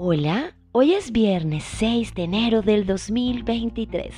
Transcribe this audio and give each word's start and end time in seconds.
Hola, 0.00 0.54
hoy 0.70 0.92
es 0.92 1.10
viernes 1.10 1.64
6 1.64 2.14
de 2.14 2.22
enero 2.22 2.62
del 2.62 2.86
2023 2.86 4.14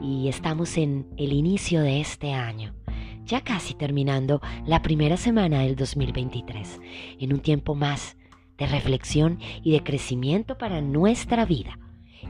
y 0.00 0.26
estamos 0.26 0.76
en 0.76 1.06
el 1.16 1.32
inicio 1.32 1.80
de 1.80 2.00
este 2.00 2.32
año, 2.32 2.74
ya 3.22 3.42
casi 3.42 3.74
terminando 3.74 4.40
la 4.66 4.82
primera 4.82 5.16
semana 5.16 5.60
del 5.60 5.76
2023, 5.76 6.80
en 7.20 7.32
un 7.32 7.38
tiempo 7.38 7.76
más 7.76 8.16
de 8.58 8.66
reflexión 8.66 9.38
y 9.62 9.70
de 9.70 9.84
crecimiento 9.84 10.58
para 10.58 10.80
nuestra 10.80 11.44
vida. 11.44 11.78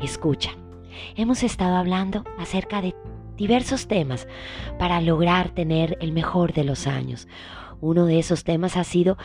Escucha, 0.03 0.51
hemos 1.17 1.43
estado 1.43 1.77
hablando 1.77 2.25
acerca 2.39 2.83
de 2.83 2.95
diversos 3.39 3.89
temas 3.89 4.29
para 4.79 5.01
lograr 5.01 5.55
tener 5.55 5.97
el 6.03 6.13
mejor 6.13 6.53
de 6.53 6.65
los 6.65 6.87
años. 6.87 7.27
Uno 7.81 8.05
de 8.05 8.19
esos 8.19 8.45
temas 8.45 8.77
ha 8.77 8.85
sido 8.85 9.17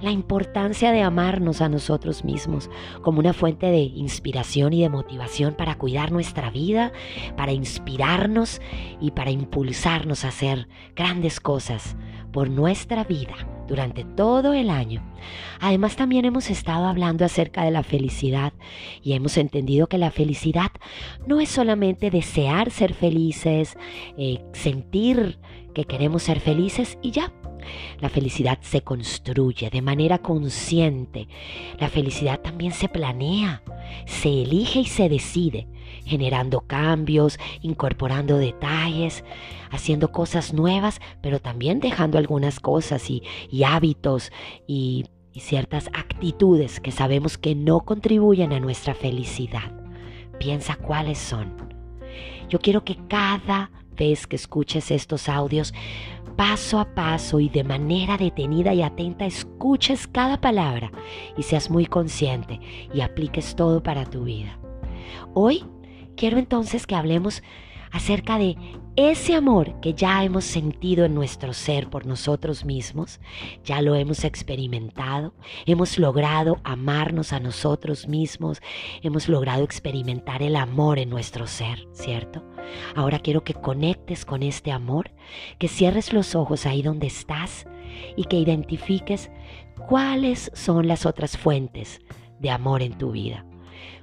la 0.00 0.10
importancia 0.10 0.92
de 0.92 1.02
amarnos 1.02 1.60
a 1.60 1.68
nosotros 1.68 2.24
mismos 2.24 2.70
como 3.02 3.20
una 3.20 3.32
fuente 3.32 3.66
de 3.66 3.80
inspiración 3.80 4.72
y 4.72 4.82
de 4.82 4.88
motivación 4.88 5.54
para 5.54 5.76
cuidar 5.76 6.12
nuestra 6.12 6.50
vida, 6.50 6.92
para 7.36 7.52
inspirarnos 7.52 8.60
y 9.00 9.10
para 9.10 9.30
impulsarnos 9.30 10.24
a 10.24 10.28
hacer 10.28 10.68
grandes 10.94 11.40
cosas 11.40 11.96
por 12.32 12.48
nuestra 12.48 13.04
vida 13.04 13.34
durante 13.66 14.04
todo 14.04 14.52
el 14.52 14.70
año. 14.70 15.02
Además 15.60 15.96
también 15.96 16.24
hemos 16.24 16.50
estado 16.50 16.86
hablando 16.86 17.24
acerca 17.24 17.64
de 17.64 17.70
la 17.70 17.82
felicidad 17.82 18.52
y 19.02 19.12
hemos 19.12 19.36
entendido 19.36 19.86
que 19.86 19.98
la 19.98 20.10
felicidad 20.10 20.70
no 21.26 21.40
es 21.40 21.48
solamente 21.48 22.10
desear 22.10 22.70
ser 22.70 22.94
felices, 22.94 23.76
eh, 24.16 24.42
sentir 24.52 25.38
que 25.74 25.84
queremos 25.84 26.22
ser 26.22 26.40
felices 26.40 26.98
y 27.02 27.12
ya. 27.12 27.32
La 28.00 28.08
felicidad 28.08 28.58
se 28.62 28.82
construye 28.82 29.70
de 29.70 29.82
manera 29.82 30.18
consciente. 30.18 31.28
La 31.78 31.88
felicidad 31.88 32.40
también 32.40 32.72
se 32.72 32.88
planea, 32.88 33.62
se 34.06 34.42
elige 34.42 34.80
y 34.80 34.86
se 34.86 35.08
decide, 35.08 35.68
generando 36.04 36.62
cambios, 36.62 37.38
incorporando 37.62 38.38
detalles, 38.38 39.24
haciendo 39.70 40.12
cosas 40.12 40.52
nuevas, 40.52 41.00
pero 41.22 41.40
también 41.40 41.80
dejando 41.80 42.18
algunas 42.18 42.60
cosas 42.60 43.08
y, 43.10 43.22
hábitos 43.64 44.32
y 44.66 45.06
ciertas 45.34 45.88
actitudes 45.92 46.80
que 46.80 46.90
sabemos 46.90 47.38
que 47.38 47.54
no 47.54 47.80
contribuyen 47.80 48.52
a 48.52 48.60
nuestra 48.60 48.94
felicidad. 48.94 49.72
Piensa 50.38 50.76
cuáles 50.76 51.18
son. 51.18 51.54
Yo 52.48 52.58
quiero 52.58 52.84
que 52.84 52.96
cada 53.08 53.70
que 54.00 54.36
escuches 54.36 54.90
estos 54.90 55.28
audios 55.28 55.74
paso 56.34 56.80
a 56.80 56.94
paso 56.94 57.38
y 57.38 57.50
de 57.50 57.64
manera 57.64 58.16
detenida 58.16 58.72
y 58.72 58.80
atenta 58.80 59.26
escuches 59.26 60.06
cada 60.06 60.40
palabra 60.40 60.90
y 61.36 61.42
seas 61.42 61.68
muy 61.68 61.84
consciente 61.84 62.60
y 62.94 63.02
apliques 63.02 63.54
todo 63.54 63.82
para 63.82 64.06
tu 64.06 64.24
vida. 64.24 64.58
Hoy 65.34 65.66
quiero 66.16 66.38
entonces 66.38 66.86
que 66.86 66.94
hablemos 66.94 67.42
acerca 67.92 68.38
de 68.38 68.56
ese 68.96 69.34
amor 69.34 69.80
que 69.80 69.94
ya 69.94 70.22
hemos 70.24 70.44
sentido 70.44 71.04
en 71.04 71.14
nuestro 71.14 71.52
ser 71.52 71.88
por 71.88 72.06
nosotros 72.06 72.64
mismos, 72.64 73.20
ya 73.64 73.82
lo 73.82 73.94
hemos 73.94 74.24
experimentado, 74.24 75.32
hemos 75.64 75.98
logrado 75.98 76.60
amarnos 76.64 77.32
a 77.32 77.40
nosotros 77.40 78.08
mismos, 78.08 78.60
hemos 79.02 79.28
logrado 79.28 79.64
experimentar 79.64 80.42
el 80.42 80.56
amor 80.56 80.98
en 80.98 81.08
nuestro 81.08 81.46
ser, 81.46 81.86
¿cierto? 81.92 82.44
Ahora 82.94 83.18
quiero 83.20 83.42
que 83.44 83.54
conectes 83.54 84.24
con 84.24 84.42
este 84.42 84.72
amor, 84.72 85.12
que 85.58 85.68
cierres 85.68 86.12
los 86.12 86.34
ojos 86.34 86.66
ahí 86.66 86.82
donde 86.82 87.06
estás 87.06 87.66
y 88.16 88.24
que 88.24 88.36
identifiques 88.36 89.30
cuáles 89.88 90.50
son 90.54 90.88
las 90.88 91.06
otras 91.06 91.36
fuentes 91.36 92.00
de 92.38 92.50
amor 92.50 92.82
en 92.82 92.96
tu 92.98 93.12
vida. 93.12 93.44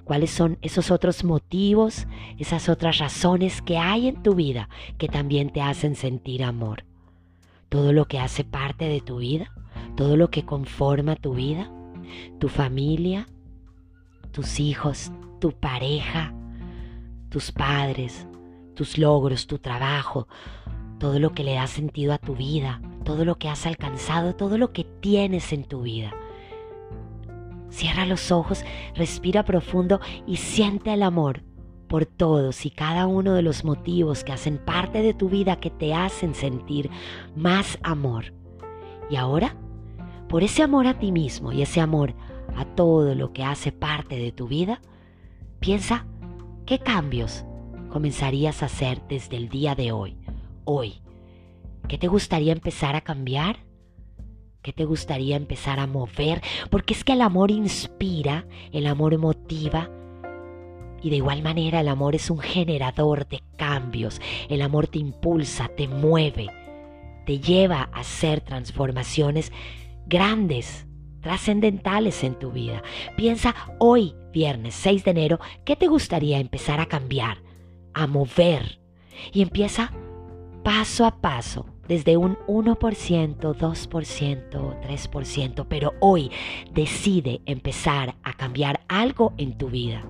¿Cuáles 0.03 0.31
son 0.31 0.57
esos 0.61 0.91
otros 0.91 1.23
motivos, 1.23 2.07
esas 2.37 2.69
otras 2.69 2.97
razones 2.97 3.61
que 3.61 3.77
hay 3.77 4.07
en 4.07 4.23
tu 4.23 4.35
vida 4.35 4.69
que 4.97 5.07
también 5.07 5.51
te 5.51 5.61
hacen 5.61 5.95
sentir 5.95 6.43
amor? 6.43 6.85
Todo 7.69 7.91
lo 7.91 8.05
que 8.05 8.19
hace 8.19 8.43
parte 8.43 8.85
de 8.85 9.01
tu 9.01 9.17
vida, 9.17 9.51
todo 9.95 10.15
lo 10.15 10.29
que 10.29 10.45
conforma 10.45 11.15
tu 11.15 11.33
vida, 11.33 11.71
tu 12.39 12.47
familia, 12.47 13.27
tus 14.31 14.59
hijos, 14.59 15.11
tu 15.39 15.51
pareja, 15.51 16.33
tus 17.29 17.51
padres, 17.51 18.27
tus 18.75 18.97
logros, 18.97 19.47
tu 19.47 19.57
trabajo, 19.57 20.27
todo 20.99 21.19
lo 21.19 21.33
que 21.33 21.43
le 21.43 21.55
da 21.55 21.67
sentido 21.67 22.13
a 22.13 22.17
tu 22.17 22.35
vida, 22.35 22.81
todo 23.03 23.25
lo 23.25 23.35
que 23.35 23.49
has 23.49 23.65
alcanzado, 23.65 24.35
todo 24.35 24.57
lo 24.57 24.71
que 24.71 24.83
tienes 24.83 25.51
en 25.53 25.63
tu 25.63 25.81
vida. 25.81 26.13
Cierra 27.69 28.05
los 28.05 28.31
ojos, 28.31 28.63
respira 28.95 29.43
profundo 29.43 29.99
y 30.25 30.37
siente 30.37 30.93
el 30.93 31.03
amor 31.03 31.43
por 31.87 32.05
todos 32.05 32.65
y 32.65 32.69
cada 32.69 33.07
uno 33.07 33.33
de 33.33 33.41
los 33.41 33.63
motivos 33.63 34.23
que 34.23 34.33
hacen 34.33 34.57
parte 34.57 35.01
de 35.01 35.13
tu 35.13 35.29
vida 35.29 35.59
que 35.59 35.69
te 35.69 35.93
hacen 35.93 36.35
sentir 36.35 36.89
más 37.35 37.79
amor. 37.81 38.33
Y 39.09 39.15
ahora, 39.15 39.55
por 40.27 40.43
ese 40.43 40.63
amor 40.63 40.87
a 40.87 40.99
ti 40.99 41.11
mismo 41.11 41.51
y 41.51 41.61
ese 41.61 41.79
amor 41.79 42.13
a 42.55 42.65
todo 42.65 43.15
lo 43.15 43.31
que 43.31 43.43
hace 43.43 43.71
parte 43.71 44.17
de 44.17 44.31
tu 44.31 44.47
vida, 44.47 44.81
piensa 45.59 46.05
qué 46.65 46.79
cambios 46.79 47.45
comenzarías 47.89 48.63
a 48.63 48.67
hacer 48.67 49.01
desde 49.07 49.37
el 49.37 49.49
día 49.49 49.75
de 49.75 49.91
hoy, 49.91 50.17
hoy. 50.65 51.01
¿Qué 51.87 51.97
te 51.97 52.07
gustaría 52.07 52.51
empezar 52.51 52.95
a 52.95 53.01
cambiar? 53.01 53.66
¿Qué 54.67 54.73
te 54.73 54.83
gustaría 54.83 55.37
empezar 55.37 55.79
a 55.79 55.87
mover? 55.87 56.41
Porque 56.69 56.93
es 56.93 57.05
que 57.05 57.13
el 57.13 57.21
amor 57.21 57.51
inspira, 57.51 58.45
el 58.73 58.85
amor 58.87 59.17
motiva. 59.17 59.89
Y 61.01 61.09
de 61.09 61.15
igual 61.15 61.41
manera 61.41 61.79
el 61.79 61.87
amor 61.87 62.15
es 62.15 62.29
un 62.29 62.39
generador 62.39 63.29
de 63.29 63.41
cambios. 63.55 64.19
El 64.49 64.61
amor 64.61 64.87
te 64.87 64.99
impulsa, 64.99 65.69
te 65.69 65.87
mueve, 65.87 66.47
te 67.25 67.39
lleva 67.39 67.89
a 67.93 68.01
hacer 68.01 68.41
transformaciones 68.41 69.53
grandes, 70.05 70.85
trascendentales 71.21 72.25
en 72.25 72.37
tu 72.37 72.51
vida. 72.51 72.83
Piensa 73.15 73.55
hoy, 73.79 74.15
viernes 74.33 74.75
6 74.75 75.05
de 75.05 75.11
enero, 75.11 75.39
¿qué 75.63 75.77
te 75.77 75.87
gustaría 75.87 76.39
empezar 76.39 76.81
a 76.81 76.87
cambiar, 76.87 77.37
a 77.93 78.05
mover? 78.05 78.81
Y 79.31 79.43
empieza 79.43 79.93
paso 80.67 81.05
a 81.05 81.21
paso 81.21 81.65
desde 81.87 82.17
un 82.17 82.35
1%, 82.45 82.75
2%, 83.37 84.81
3%, 84.81 85.65
pero 85.69 85.93
hoy 86.01 86.29
decide 86.73 87.39
empezar 87.45 88.15
a 88.21 88.33
cambiar 88.33 88.81
algo 88.89 89.31
en 89.37 89.57
tu 89.57 89.69
vida. 89.69 90.03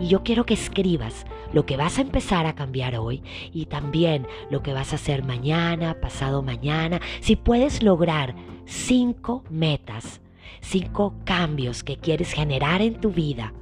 Y 0.00 0.08
yo 0.08 0.24
quiero 0.24 0.44
que 0.46 0.54
escribas 0.54 1.26
lo 1.52 1.64
que 1.64 1.76
vas 1.76 1.98
a 1.98 2.00
empezar 2.00 2.44
a 2.46 2.56
cambiar 2.56 2.96
hoy 2.96 3.22
y 3.52 3.66
también 3.66 4.26
lo 4.50 4.64
que 4.64 4.72
vas 4.72 4.92
a 4.92 4.96
hacer 4.96 5.24
mañana, 5.24 6.00
pasado 6.00 6.42
mañana. 6.42 7.00
Si 7.20 7.36
puedes 7.36 7.80
lograr 7.80 8.34
cinco 8.64 9.44
metas, 9.48 10.20
cinco 10.60 11.14
cambios 11.24 11.84
que 11.84 11.98
quieres 11.98 12.32
generar 12.32 12.82
en 12.82 13.00
tu 13.00 13.12
vida, 13.12 13.54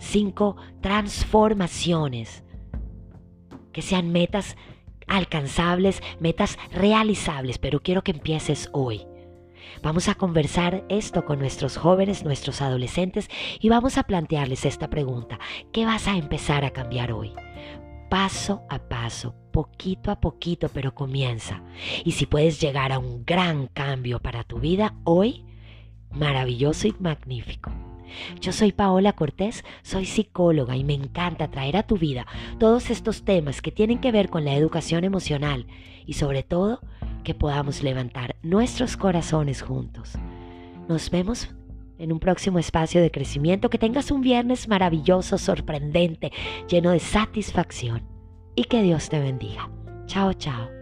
cinco 0.00 0.56
transformaciones, 0.80 2.42
que 3.70 3.82
sean 3.82 4.10
metas 4.10 4.56
alcanzables, 5.06 6.02
metas 6.20 6.58
realizables, 6.72 7.58
pero 7.58 7.80
quiero 7.80 8.02
que 8.02 8.12
empieces 8.12 8.68
hoy. 8.72 9.06
Vamos 9.82 10.08
a 10.08 10.14
conversar 10.14 10.84
esto 10.88 11.24
con 11.24 11.38
nuestros 11.38 11.76
jóvenes, 11.76 12.24
nuestros 12.24 12.62
adolescentes 12.62 13.28
y 13.60 13.68
vamos 13.68 13.98
a 13.98 14.04
plantearles 14.04 14.64
esta 14.64 14.88
pregunta. 14.88 15.38
¿Qué 15.72 15.84
vas 15.84 16.08
a 16.08 16.16
empezar 16.16 16.64
a 16.64 16.70
cambiar 16.70 17.12
hoy? 17.12 17.32
Paso 18.08 18.62
a 18.70 18.78
paso, 18.78 19.34
poquito 19.52 20.10
a 20.10 20.20
poquito, 20.20 20.68
pero 20.68 20.94
comienza. 20.94 21.62
Y 22.04 22.12
si 22.12 22.26
puedes 22.26 22.60
llegar 22.60 22.92
a 22.92 22.98
un 22.98 23.24
gran 23.24 23.66
cambio 23.66 24.20
para 24.20 24.44
tu 24.44 24.58
vida 24.58 24.94
hoy, 25.04 25.44
maravilloso 26.10 26.86
y 26.86 26.94
magnífico. 27.00 27.70
Yo 28.40 28.52
soy 28.52 28.72
Paola 28.72 29.12
Cortés, 29.12 29.64
soy 29.82 30.06
psicóloga 30.06 30.76
y 30.76 30.84
me 30.84 30.94
encanta 30.94 31.50
traer 31.50 31.76
a 31.76 31.82
tu 31.82 31.96
vida 31.96 32.26
todos 32.58 32.90
estos 32.90 33.24
temas 33.24 33.62
que 33.62 33.72
tienen 33.72 33.98
que 33.98 34.12
ver 34.12 34.28
con 34.28 34.44
la 34.44 34.54
educación 34.54 35.04
emocional 35.04 35.66
y 36.06 36.14
sobre 36.14 36.42
todo 36.42 36.80
que 37.24 37.34
podamos 37.34 37.82
levantar 37.82 38.36
nuestros 38.42 38.96
corazones 38.96 39.62
juntos. 39.62 40.12
Nos 40.88 41.10
vemos 41.10 41.48
en 41.98 42.12
un 42.12 42.20
próximo 42.20 42.58
espacio 42.58 43.00
de 43.00 43.10
crecimiento. 43.10 43.70
Que 43.70 43.78
tengas 43.78 44.10
un 44.10 44.20
viernes 44.20 44.68
maravilloso, 44.68 45.38
sorprendente, 45.38 46.32
lleno 46.68 46.90
de 46.90 47.00
satisfacción 47.00 48.02
y 48.54 48.64
que 48.64 48.82
Dios 48.82 49.08
te 49.08 49.18
bendiga. 49.18 49.70
Chao, 50.06 50.32
chao. 50.34 50.75